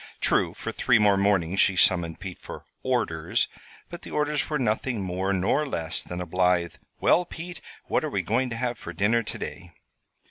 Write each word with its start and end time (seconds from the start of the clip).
True, 0.19 0.55
for 0.55 0.71
three 0.71 0.97
more 0.97 1.15
mornings 1.15 1.59
she 1.59 1.75
summoned 1.75 2.19
Pete 2.19 2.39
for 2.39 2.65
"orders," 2.81 3.47
but 3.91 4.01
the 4.01 4.09
orders 4.09 4.49
were 4.49 4.57
nothing 4.57 4.99
more 5.03 5.31
nor 5.31 5.63
less 5.67 6.01
than 6.01 6.19
a 6.19 6.25
blithe 6.25 6.73
"Well, 6.99 7.23
Pete, 7.23 7.61
what 7.85 8.03
are 8.03 8.09
we 8.09 8.23
going 8.23 8.49
to 8.49 8.55
have 8.55 8.79
for 8.79 8.93
dinner 8.93 9.21
to 9.21 9.37
day?" 9.37 9.73